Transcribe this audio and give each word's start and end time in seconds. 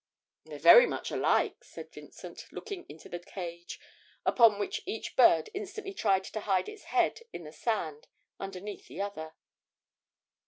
'They're 0.45 0.57
very 0.57 0.87
much 0.87 1.11
alike,' 1.11 1.63
said 1.63 1.93
Vincent, 1.93 2.47
looking 2.51 2.87
into 2.89 3.07
the 3.07 3.19
cage, 3.19 3.79
upon 4.25 4.57
which 4.57 4.81
each 4.87 5.15
bird 5.15 5.51
instantly 5.53 5.93
tried 5.93 6.23
to 6.23 6.39
hide 6.39 6.67
its 6.67 6.85
head 6.85 7.19
in 7.31 7.43
the 7.43 7.51
sand 7.53 8.07
underneath 8.39 8.87
the 8.87 8.99
other. 8.99 9.35